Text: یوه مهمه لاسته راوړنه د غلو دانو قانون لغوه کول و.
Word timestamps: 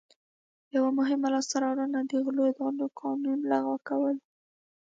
یوه 0.75 0.89
مهمه 0.99 1.27
لاسته 1.33 1.55
راوړنه 1.63 1.99
د 2.11 2.13
غلو 2.25 2.45
دانو 2.57 2.85
قانون 3.01 3.39
لغوه 3.51 3.77
کول 3.89 4.15
و. 4.19 4.23